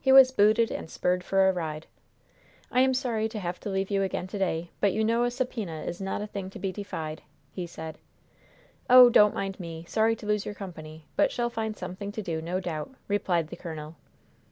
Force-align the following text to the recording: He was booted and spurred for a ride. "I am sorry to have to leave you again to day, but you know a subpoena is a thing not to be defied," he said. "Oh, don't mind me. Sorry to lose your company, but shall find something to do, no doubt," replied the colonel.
He 0.00 0.10
was 0.10 0.32
booted 0.32 0.72
and 0.72 0.90
spurred 0.90 1.22
for 1.22 1.48
a 1.48 1.52
ride. 1.52 1.86
"I 2.68 2.80
am 2.80 2.92
sorry 2.94 3.28
to 3.28 3.38
have 3.38 3.60
to 3.60 3.70
leave 3.70 3.92
you 3.92 4.02
again 4.02 4.26
to 4.26 4.36
day, 4.36 4.72
but 4.80 4.92
you 4.92 5.04
know 5.04 5.22
a 5.22 5.30
subpoena 5.30 5.82
is 5.82 5.98
a 6.00 6.26
thing 6.26 6.46
not 6.46 6.50
to 6.54 6.58
be 6.58 6.72
defied," 6.72 7.22
he 7.52 7.64
said. 7.64 7.96
"Oh, 8.90 9.08
don't 9.08 9.34
mind 9.36 9.60
me. 9.60 9.84
Sorry 9.86 10.16
to 10.16 10.26
lose 10.26 10.44
your 10.44 10.56
company, 10.56 11.06
but 11.14 11.30
shall 11.30 11.48
find 11.48 11.76
something 11.76 12.10
to 12.10 12.22
do, 12.22 12.42
no 12.42 12.58
doubt," 12.58 12.90
replied 13.06 13.50
the 13.50 13.56
colonel. 13.56 13.94